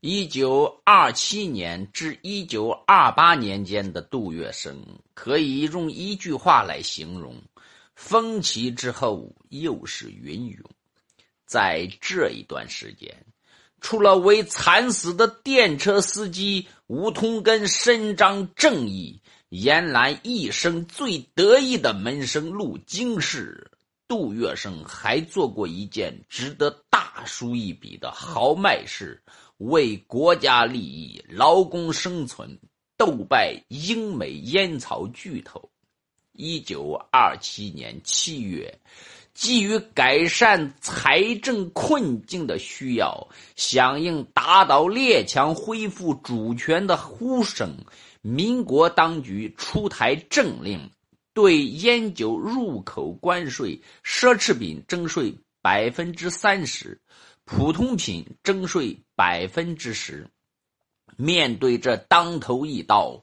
[0.00, 4.76] 一九二七年至一九二八年间的杜月笙，
[5.14, 7.34] 可以用一句话来形容：
[7.94, 10.60] 风起之后又是云涌。
[11.46, 13.24] 在这一段时间，
[13.80, 23.70] 除了为惨死的电车司机吴同根伸张正义，延揽一生最得意的门生陆经世，
[24.06, 29.22] 杜月笙还做过一件值得大书一笔的豪迈事。
[29.58, 32.58] 为国家利益、劳工生存，
[32.96, 35.70] 斗败英美烟草巨头。
[36.32, 38.78] 一九二七年七月，
[39.32, 47.74] 基于改善财政困境的需要，响应打倒列强、恢复主权的呼声，
[48.20, 50.90] 民国当局出台政令，
[51.32, 57.00] 对烟酒入口关税、奢侈品征税百分之三十。
[57.46, 60.28] 普通品征税百分之十。
[61.16, 63.22] 面对这当头一刀，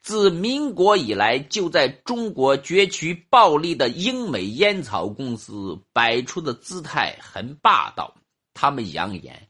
[0.00, 8.14] 自民国以来就在中国攫取暴利的英美烟草公司摆出的姿态很霸道。
[8.54, 9.48] 他们扬言，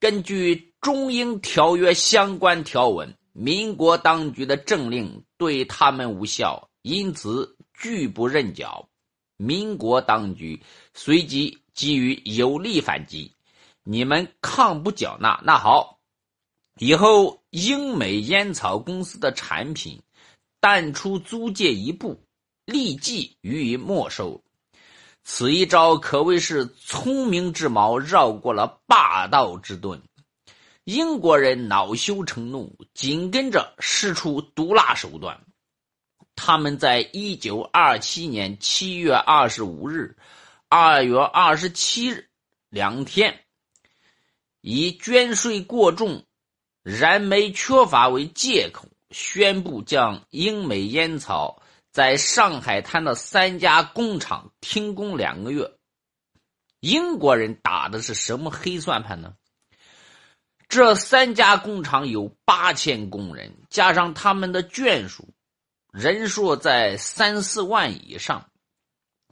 [0.00, 8.88] 根据中英条约相关条文，民国当局的政令对他们无效，因此拒不认缴。
[9.36, 10.60] 民国当局
[10.92, 13.32] 随即给予有力反击。
[13.82, 15.98] 你们抗不缴纳，那好，
[16.78, 20.00] 以后英美烟草公司的产品，
[20.60, 22.22] 但出租界一步，
[22.64, 24.42] 立即予以没收。
[25.22, 30.00] 此一招可谓是聪明之矛绕过了霸道之盾。
[30.84, 35.40] 英国人恼羞成怒，紧跟着使出毒辣手段。
[36.34, 40.16] 他们在一九二七年七月二十五日、
[40.68, 42.28] 二月二十七日
[42.70, 43.44] 两天。
[44.60, 46.24] 以捐税过重、
[46.82, 55.72] 燃煤缺乏为借口，宣布将英美烟草在上海滩的三家工厂停工两个月。
[56.80, 59.34] 英国人打的是什么黑算盘呢？
[60.68, 65.28] 这三家工厂有八千工人，加上他们的眷属，
[65.92, 68.50] 人数在三四万以上。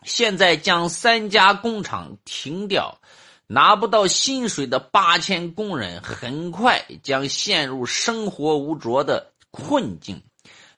[0.03, 3.01] 现在将三家工厂停掉。
[3.51, 10.23] 拿不到薪水的八千工人很快将陷入生活无着的困境，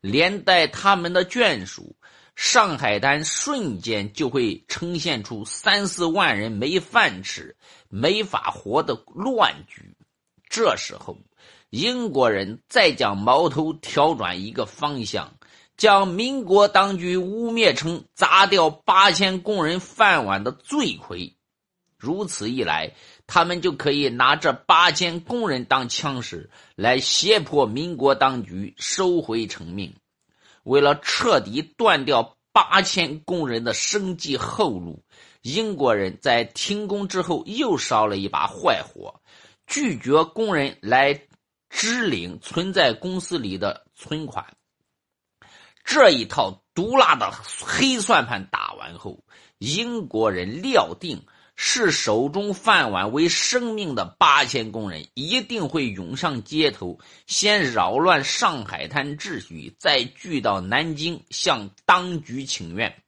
[0.00, 1.96] 连带他们的眷属，
[2.36, 7.56] 上海滩瞬间就会呈现出三四万人没饭吃、
[7.88, 9.96] 没法活的乱局。
[10.48, 11.18] 这时候，
[11.70, 15.34] 英国人再将矛头调转一个方向，
[15.76, 21.34] 将民国当局污蔑成砸掉八千工人饭碗的罪魁。
[22.00, 22.94] 如此一来，
[23.26, 29.94] 他们就可以拿这八千工人当枪使，来胁迫民国当局收回成命。
[30.62, 35.04] 为了彻底断掉八千工人的生计后路，
[35.42, 39.20] 英国人在停工之后又烧了一把坏火，
[39.66, 41.20] 拒绝工人来
[41.68, 44.46] 支领存在公司里的存款。
[45.84, 47.30] 这一套毒辣的
[47.60, 49.22] 黑算盘打完后，
[49.58, 51.22] 英国人料定。
[51.62, 63.02] 视手中饭碗为生命的八千工人一定会涌上街头，先扰乱上海滩秩序，再聚到南京向当局请愿。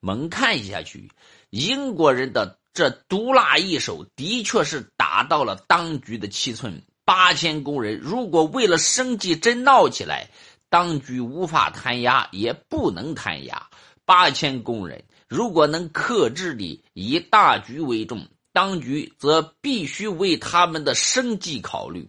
[0.00, 1.12] 猛看下去，
[1.50, 6.82] 英国人的这毒辣一手的确是打到了当局的七寸。
[7.04, 10.28] 八千工人如果为了生计真闹起来，
[10.68, 13.68] 当局无法弹压，也不能弹压
[14.04, 15.04] 八千工人。
[15.28, 22.08] 如果能克制的以大局为重，当局则必须为他们的生计考虑。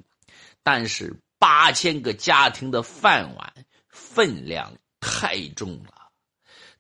[0.64, 3.54] 但是八千个家庭的饭碗
[3.90, 6.10] 分量太重了，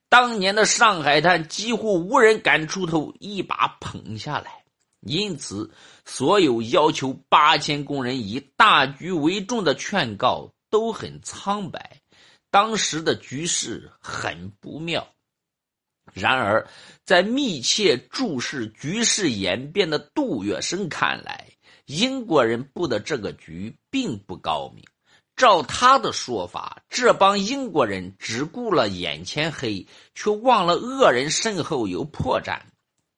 [0.09, 4.63] 当年的上海滩几乎无人敢出头一把捧下来。
[5.01, 5.71] 因此，
[6.05, 12.01] 所有要求八千工人以大局为重的劝告都很苍白。
[12.49, 15.07] 当时的局势很不妙。
[16.13, 16.67] 然而，
[17.03, 21.47] 在密切注视局势演变的杜月笙看来，
[21.85, 24.83] 英国人布的这个局并不高明。
[25.35, 32.59] 照他的说法，这帮英国人只顾了眼前黑，却忘了恶人身后有破绽。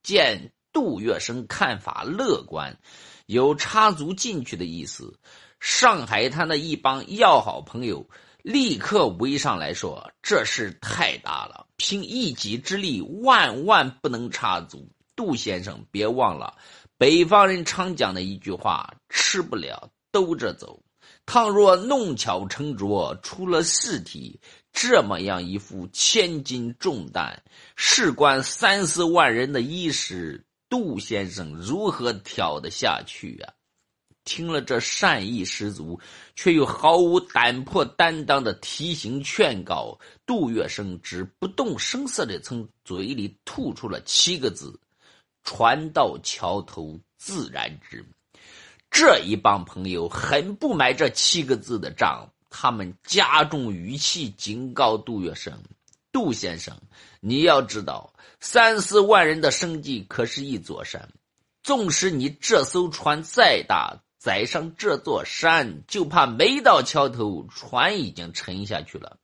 [0.04, 2.78] 见杜月笙看法乐观，
[3.26, 5.18] 有插足进去的意思。
[5.62, 8.06] 上海滩的一帮要好朋友。
[8.44, 14.90] 立刻围上来说：“这事太大了，凭一己之力万万不能插足。
[15.16, 16.58] 杜先生，别忘了
[16.98, 20.82] 北方人常讲的一句话：‘吃不了兜着走。
[21.26, 24.40] 倘若弄巧成拙，出了事体，
[24.74, 27.38] 这么样一副千斤重担，
[27.76, 33.54] 事关三四万人的衣食，杜先生如何挑得下去呀？
[34.30, 36.00] 听了这善意十足
[36.36, 44.80] 却又毫无胆魄担当的提醒劝告，杜月笙只不动声色地从嘴里吐出了七个字
[45.44, 48.06] ：“船到桥头自然直。”
[48.92, 55.54] 这一帮朋友很不买这七个字的账，他们加重语气警告杜月笙
[56.14, 56.80] ：“杜先生，
[57.20, 61.10] 你要知道，三四万人的生计可是一座山，
[61.64, 69.18] 纵使你这艘船再大。”载上这座山，就怕没到桥头，船已经沉下去了。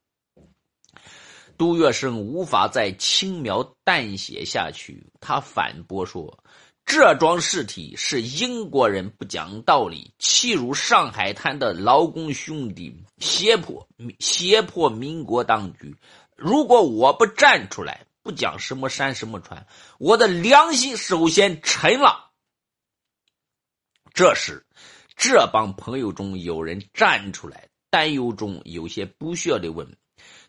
[1.58, 6.42] 杜月笙无法再轻描淡写下去，他反驳说
[6.84, 13.86] ：“这桩事体是英国人不讲道理，欺辱上海滩的劳工兄弟，胁迫
[14.18, 15.94] 胁迫民国当局。
[16.34, 19.66] 如果我不站出来，不讲什么山什么船，
[19.98, 22.30] 我的良心首先沉了。”
[24.12, 24.65] 这时，
[25.16, 29.96] 这帮朋友中有人站出来，担忧中有些不屑地问：“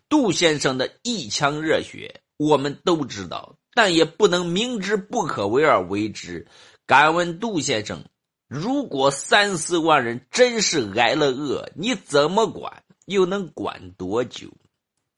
[0.09, 6.45] 杜先生的一腔热血，我们都知道，但也不能明知不可为而为之。
[6.85, 8.03] 敢问杜先生，
[8.49, 12.83] 如果三四万人真是挨了饿，你怎么管？
[13.05, 14.49] 又能管多久？”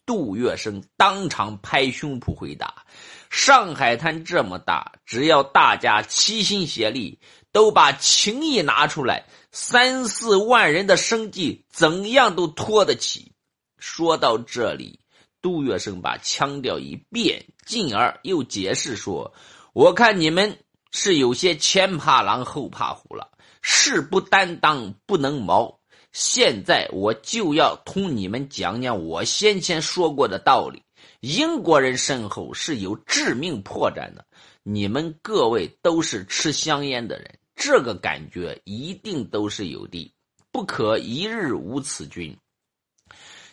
[0.06, 2.86] 杜月笙当场拍胸脯回答
[3.30, 7.20] ：“上海滩这么大，只要大家齐心协力。”
[7.52, 13.34] 都把情义拿出来，三四万人的生计怎样都拖得起。
[13.80, 15.00] 说到这里，
[15.42, 19.34] 杜月笙把腔调一变，进而又解释说
[19.74, 20.60] ：“我看你们
[20.92, 23.32] 是有些前怕狼后怕虎了，
[23.62, 25.80] 事不担当不能谋。
[26.12, 30.84] 现在我就要同你们讲讲我先前说过的道理。
[31.22, 34.26] 英国人身后是有致命破绽的，
[34.64, 40.14] 你们各位都是吃香烟的人。”这个感觉一定都是有的，
[40.50, 42.38] 不可一日无此君。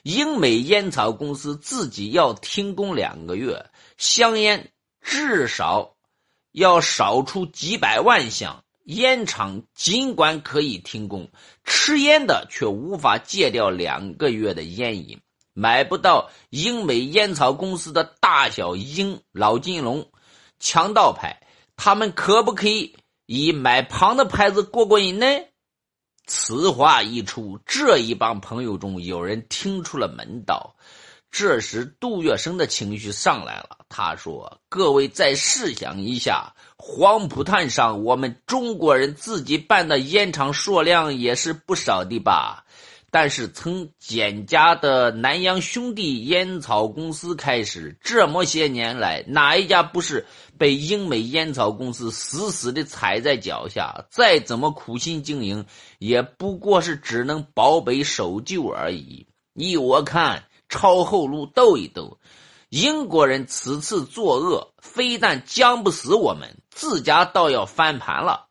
[0.05, 3.69] 英美烟草公司自己要停工两个月，
[3.99, 4.71] 香烟
[5.01, 5.97] 至少
[6.53, 8.63] 要少出几百万箱。
[8.85, 11.29] 烟厂尽管可以停工，
[11.65, 15.21] 吃烟的却无法戒掉两个月的烟瘾，
[15.53, 20.09] 买不到英美烟草公司的大小英老金龙、
[20.61, 21.43] 强盗牌，
[21.75, 22.95] 他们可不可以？
[23.27, 25.27] 以买旁的牌子过过瘾呢？
[26.27, 30.75] 此话一出，这一帮朋友中有人听出了门道。
[31.31, 33.79] 这时，杜月笙的情绪上来了。
[33.89, 42.65] 他说：“各位再试想一下，黄浦滩上我们中国人自己办的烟厂数量也是不少的吧？”
[43.11, 50.27] 但是从简家的南洋兄弟烟草公司开始，这么些年来，哪一家不是
[50.59, 54.05] 被英美烟草公司死死的踩在脚下？
[54.11, 55.65] 再怎么苦心经营，
[55.99, 59.27] 也不过是只能保本守旧而已。
[59.55, 62.19] 依我看，抄后路斗一斗。
[62.69, 68.46] 英国人此次作恶，非但将不死我们，自家倒要翻盘了。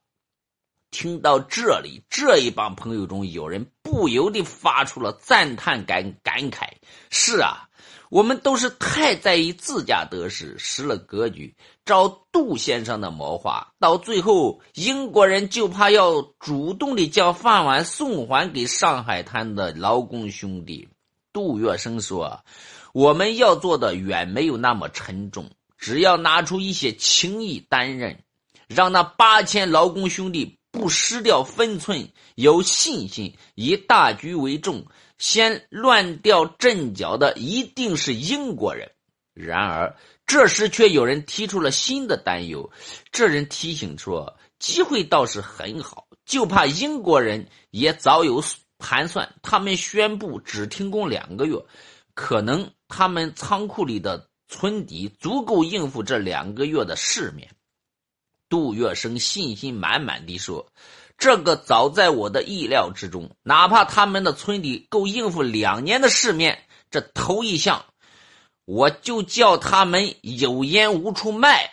[0.96, 6.70] 听到这里，这一帮朋友中有人不由得发出了赞叹感感慨
[7.12, 7.68] ：“是啊，
[8.10, 11.54] 我们都是太在意自家得失，失了格局。
[11.84, 20.88] 照杜先生的谋划，到最后英国人就怕要主动的将饭碗送还给上海滩的劳工兄弟。”
[21.34, 22.40] 杜月笙说
[22.96, 28.24] ：“我们要做的远没有那么沉重，只要拿出一些情义担任，
[28.70, 34.86] 让那八千劳工兄弟。”不失掉分寸，有信心，以大局为重。
[35.18, 38.92] 先乱掉阵脚的一定是英国人。
[39.34, 42.70] 然而，这时却有人提出了新的担忧。
[43.14, 48.44] 这人提醒说：“机会倒是很好，就怕英国人也早有
[48.78, 49.34] 盘算。
[49.42, 51.56] 他们宣布只停工两个月，
[52.14, 57.50] 可能他们仓库里的存底足够应付这两个月的市面。”
[58.56, 60.66] 杜月笙信心满满地说
[61.20, 63.30] ：“这个早在我的意料之中。
[63.44, 67.84] 哪怕他们的村里够应付两年的市面，这头一项，
[68.64, 71.70] 我就叫他们有烟无处卖。”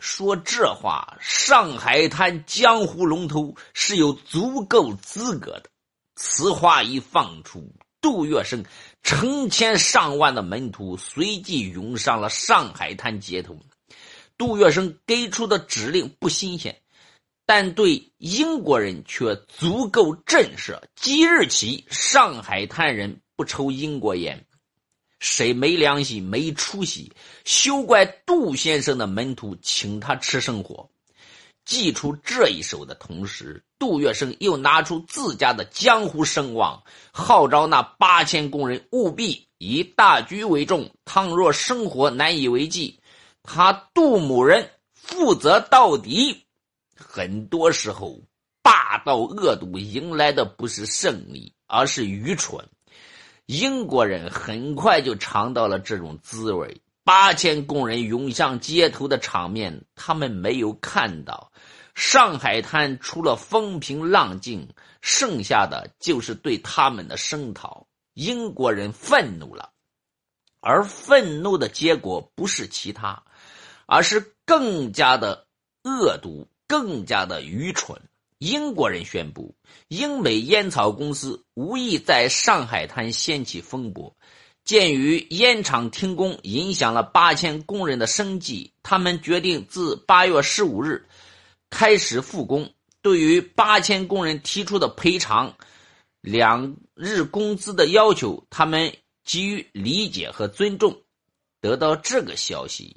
[0.00, 5.64] 说这话，上海滩江湖龙头是有足够资格的。
[6.16, 8.64] 此话一放出，杜月笙
[9.02, 13.58] 成千上万的门徒随即涌上了上海滩街头。
[14.36, 16.80] 杜月笙给出的指令不新鲜，
[17.46, 20.80] 但对英国人却足够震慑。
[20.96, 24.44] 即日起，上海滩人不抽英国烟。
[25.20, 27.12] 谁没良心、没出息，
[27.44, 30.90] 休怪杜先生的门徒请他吃生活。
[31.64, 40.90] 祭出这一手的同时，杜月笙又拿出自家的江湖声望，号召那八千工人务必以大局为重。
[41.06, 42.98] 倘若生活难以为继，
[43.44, 46.46] 他杜某人负责到底。
[46.96, 48.22] 很多时候，
[48.62, 52.66] 霸道恶毒迎来的不是胜利，而是愚蠢。
[53.46, 56.80] 英国人很快就尝到了这种滋味。
[57.04, 61.52] 八千工人涌向街头的场面，他们没有看到。
[61.94, 64.66] 上海滩除了风平浪静，
[65.02, 67.86] 剩下的就是对他们的声讨。
[68.14, 69.70] 英国人愤怒了，
[70.60, 73.22] 而愤怒的结果不是其他，
[73.86, 75.46] 而是更加的
[75.82, 78.00] 恶毒，更加的愚蠢。
[78.38, 79.54] 英国人宣布，
[79.88, 84.14] 英美烟草公司无意在上海滩掀起风波。
[84.64, 91.06] 鉴于烟厂停工影响了八千工人的生计，他们决定自八月十五日
[91.70, 92.70] 开始复工。
[93.02, 95.54] 对于八千工人提出的赔偿
[96.22, 101.02] 两日工资的要求，他们给予理解和尊重。
[101.60, 102.96] 得到这个消息，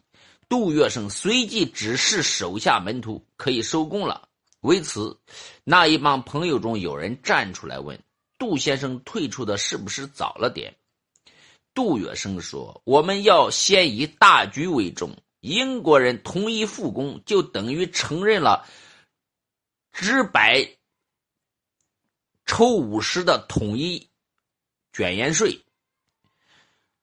[0.49, 4.29] 杜月笙随即指示手下门徒可以收工了。
[4.61, 5.19] 为此，
[5.63, 8.01] 那一帮朋友中有人站出来问
[8.39, 10.75] ：“杜先生退出的是不是早了点？”
[11.73, 15.15] 杜月笙说：“我们要先以大局为重。
[15.41, 18.65] 英国人同意复工，就等于承认了
[19.91, 20.77] 只百
[22.45, 24.09] 抽五十的统一
[24.91, 25.63] 卷烟税。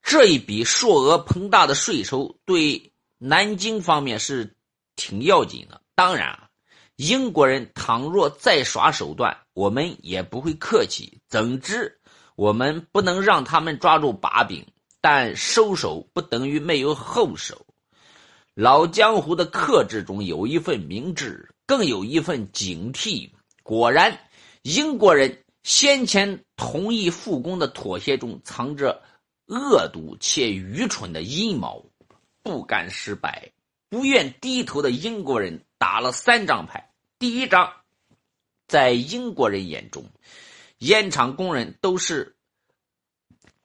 [0.03, 4.55] 这一笔数额庞大的税收，对南京方面是
[4.95, 5.81] 挺要紧的。
[5.95, 6.39] 当然。”
[6.97, 11.19] 英国人倘若再耍手段，我们也不会客气。
[11.27, 11.99] 总之，
[12.37, 14.65] 我们不能让他们抓住把柄，
[15.01, 17.65] 但收手不等于没有后手。
[18.53, 23.29] 老江湖的克制中有一份明智，更有一份警惕。
[23.61, 24.17] 果然，
[24.61, 29.01] 英国人先前同意复工的妥协中藏着
[29.47, 31.91] 恶毒且愚蠢的阴谋。
[32.45, 33.51] 不甘失败、
[33.89, 35.65] 不愿低头的英国人。
[35.77, 36.89] 打了三张牌。
[37.19, 37.71] 第一张，
[38.65, 40.05] 在英国人眼中，
[40.79, 42.37] 烟厂工人都是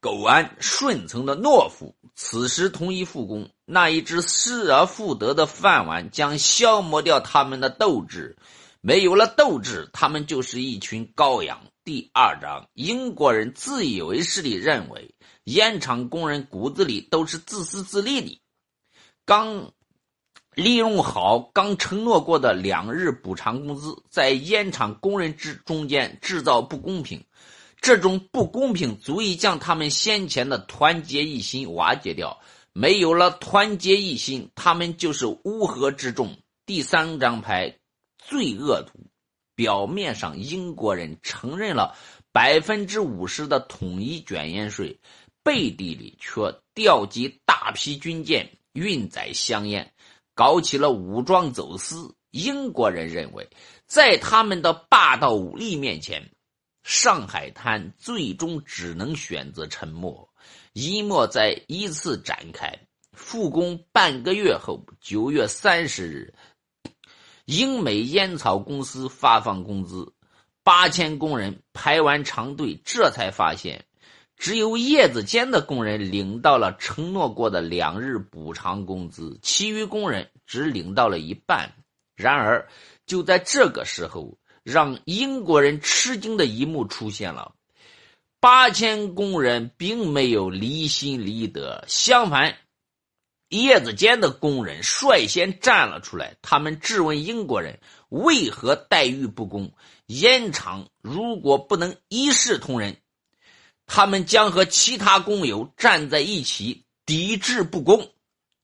[0.00, 1.94] 苟安顺从的懦夫。
[2.14, 8.36] 此时同意复工，那一只失而复得的饭碗将消磨掉他们的斗志。
[8.82, 11.64] 没有了斗志，他们就是一群羔羊。
[11.84, 18.42] 第二章，英国人自以为是地认为，烟厂工人骨子里都是自私自利的。
[19.30, 19.70] 刚。
[20.56, 27.24] 利用好刚承诺过的两日补偿工资，在烟厂工人之中间制造不公平，
[27.80, 32.40] 这种不公平足以将他们先前的团结一心瓦解掉。
[32.72, 36.36] 没有了团结一心，他们就是乌合之众。
[36.66, 37.78] 第三张牌
[38.18, 39.06] 最恶毒，
[39.54, 41.96] 表面上英国人承认了
[42.32, 44.98] 百分之五十的统一卷烟税，
[45.44, 49.92] 背地里却调集大批军舰运载香烟。
[50.34, 52.14] 搞起了武装走私。
[52.30, 53.50] 英国人认为，
[53.86, 56.30] 在他们的霸道武力面前，
[56.84, 60.32] 上海滩最终只能选择沉默。
[60.72, 62.72] 一幕再依次展开。
[63.12, 66.34] 复工半个月后，九月三十日，
[67.44, 70.14] 英美烟草公司发放工资，
[70.62, 73.84] 八千工人排完长队，这才发现。
[74.40, 81.70] 只有叶子间的工人领到了承诺过的两日补偿工资，其余工人只领到了一半。
[82.16, 82.66] 然而，
[83.04, 87.52] 就在这个时候，让英国人吃惊的一幕出现了：
[88.40, 92.56] 八千工人并没有离心离德，相反，
[93.50, 96.34] 叶子间的工人率先站了出来。
[96.40, 97.78] 他们质问英国人
[98.08, 99.70] 为何待遇不公，
[100.06, 102.96] 烟厂如果不能一视同仁。
[103.92, 108.08] 他们将和其他工友站在一起抵制不公，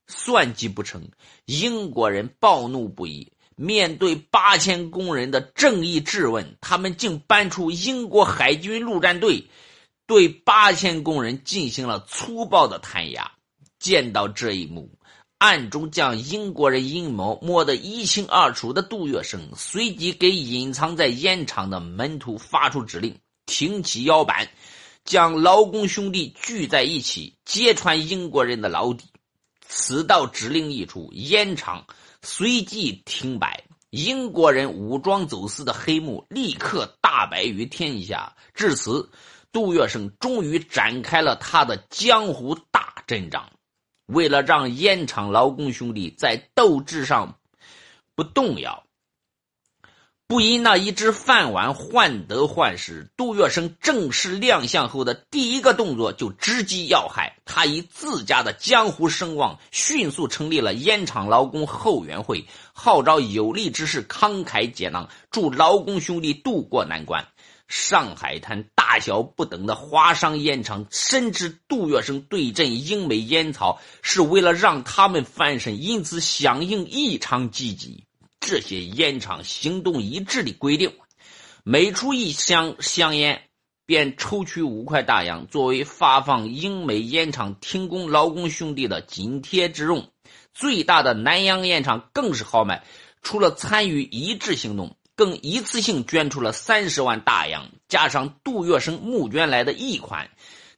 [0.06, 1.10] 算计不成。
[1.46, 9.48] 英国人暴怒不已，面对八千工人的正义质问，他们竟搬出英国海军陆战队，
[10.06, 13.32] 对八千工人进行了粗暴的弹压。
[13.80, 14.88] 见到这一幕，
[15.38, 24.48] 暗中将英国人阴谋摸得一清二楚的杜月笙，随即给隐藏在烟厂的门徒发出指令：挺起腰板。
[25.06, 29.04] 将劳工兄弟聚在一起，揭穿英国人的老底。
[29.68, 31.86] 此道指令一出，烟厂
[32.22, 33.64] 随即停摆。
[33.90, 38.36] 英国人武装走私的黑幕立刻大白于天下。
[38.52, 39.08] 至此，
[39.52, 43.50] 杜月笙终于展开了他的江湖大阵仗。
[44.06, 47.38] 为了让烟厂劳工兄弟在斗志上
[48.14, 48.85] 不动摇。
[50.28, 57.36] 不因那一只饭碗患得患失，杜月笙正式亮相后的第一个动作就直击要害。
[57.44, 67.28] 他以自家的江湖声望，迅速成立了烟厂劳工后援会，号召有力之士慷慨解囊，助劳工兄弟渡过难关。
[67.68, 78.05] 上海滩大小不等的华商烟厂深知杜月笙对阵英美烟草是为了让他们翻身，因此响应异常积极。
[78.46, 80.92] 这些烟厂行动一致的规定，
[81.64, 83.42] 每出一箱香烟，
[83.86, 90.12] 便抽取五块大洋作为发放英美烟厂停工劳工兄弟的津贴之用。
[90.54, 92.84] 最大的南洋烟厂更是豪迈，
[93.20, 100.30] 除了参与一致行动，更一次性捐出了三十万大洋，加上杜月笙募捐来的一款。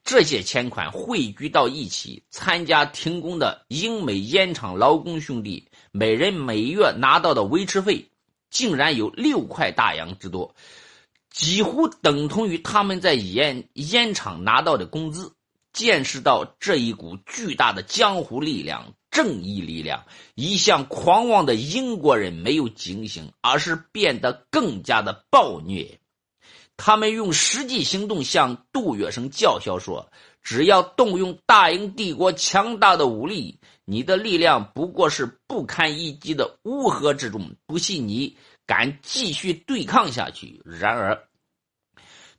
[0.08, 8.08] 这些钱款汇聚到一起，参加停工的英美烟厂劳工兄弟，每人每月拿到的维持费，
[8.48, 10.54] 竟然有六块大洋之多，
[11.30, 15.30] 几乎等同于他们在烟烟厂拿到的工资。
[15.74, 25.97] 见识到这一股巨大的江湖力量、正义力量，一向狂妄的英国人没有警醒，而是变得更加的暴虐。
[26.78, 30.10] 他们用实际行动向杜月笙叫嚣说
[30.42, 37.50] ：“只要动用大英帝国强大的武力，你的力量不过是不堪一击的乌合之众。
[37.66, 41.28] 不信你敢继续对抗下去。”然而，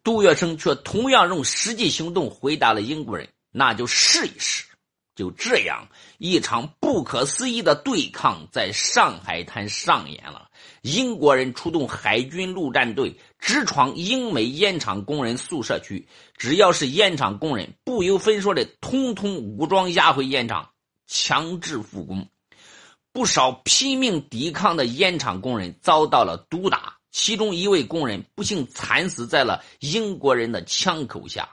[0.03, 4.65] 杜月笙却同样用实际行动回答了英国人：“那就试一试。”
[5.15, 10.48] 就这样，一场不可思议的对抗在上海滩上演了。
[10.81, 16.07] 英国人出动海军陆战队，直闯英美烟厂工人宿舍区。
[16.37, 20.69] 只要是烟厂工人，不由分说的通通武装押回烟厂，
[21.07, 22.27] 强制复工。
[23.11, 31.49] 不少拼命抵抗的烟厂工人遭到了毒打，其中一位工人不幸惨死在了英国人的枪口下。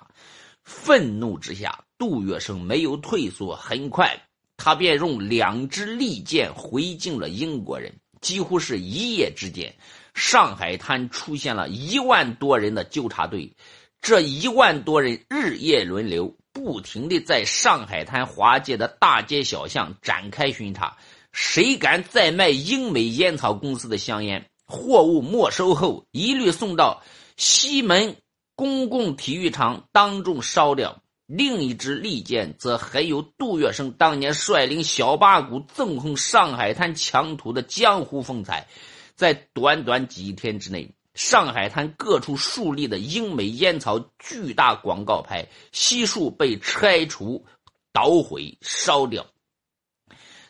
[0.63, 4.21] 愤怒之下，杜月笙没有退缩，很快
[4.57, 7.95] 他便用两支利剑回敬了英国人。
[8.21, 9.75] 几乎是一夜之间，
[10.15, 13.55] 上海滩出现了一万多人的纠察队。
[14.01, 20.97] 这一万多人日夜轮流，不停地在上海滩华界的大街小巷展开巡查。
[21.33, 27.03] 谁敢再卖英美烟草公司的香烟，货物没收后一律送到
[27.37, 28.17] 西门。
[28.59, 38.69] 公共体育场当众烧掉，另一支利剑则很有杜月笙当年率领小八股纵横上海滩强土的江湖风采。
[39.17, 47.45] 在短短几天之内，上海滩各处树立的英美烟草巨大广告牌悉数被拆除、
[47.93, 49.27] 捣毁、烧掉。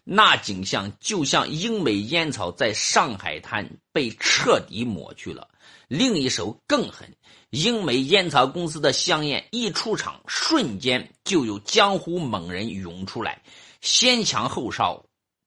[0.04, 5.48] 那景象就像英美烟草在上海滩被彻底抹去了。
[5.88, 7.16] 另一手更狠。
[7.50, 13.42] 英美烟草公司的香烟一出场，瞬间就有江湖猛人涌出来，
[13.80, 15.06] 先抢后烧，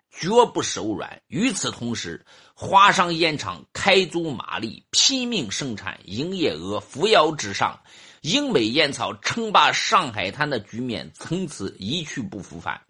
[0.09, 1.21] 绝不手软。
[1.27, 2.25] 与此同时，
[2.55, 7.79] 华商烟厂开足马力，拼命生产，营业额扶摇直上。
[8.21, 12.81] 英美烟草称霸上海滩的局面从此一去不复返。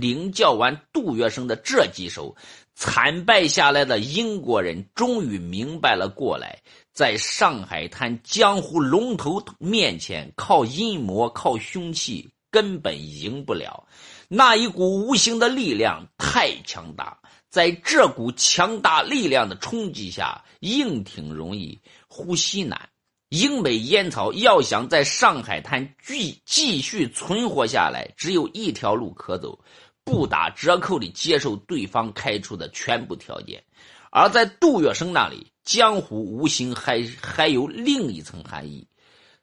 [0.00, 2.36] 领教完杜月笙的这几手，
[2.74, 6.58] 惨败下来的英国人终于明白了过来。
[6.92, 13.86] 在上海滩江湖龙头面前，靠阴谋、靠凶器根本赢不了。
[14.28, 17.18] 那一股无形的力量太强大，
[17.50, 22.88] 在这股强大力量的冲击下，硬挺容易，呼吸难。
[23.30, 29.58] 英美烟草要想在上海滩继继续存活下来，只有一条路可走：
[30.04, 33.64] 不打折扣的接受对方开出的全部条件。
[34.10, 35.50] 而在杜月笙那里。
[35.64, 38.86] 江湖无形还还有另一层含义，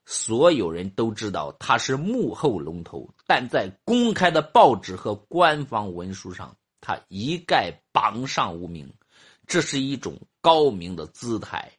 [0.06, 8.94] 所有人都知道他是幕后龙头，但在公开的报纸和官方文书上，他一概榜上无名。
[9.48, 11.72] 这是一种高明的姿态，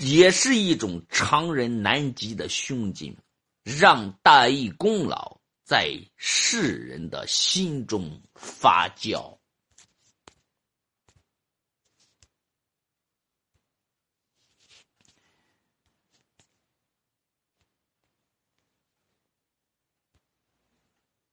[0.00, 3.16] 也是一种常人难及的胸襟，
[3.62, 9.36] 让大义功劳在世人的心中发酵。